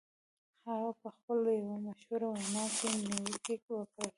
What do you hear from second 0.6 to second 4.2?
هغه په خپله یوه مشهوره وینا کې نیوکې وکړې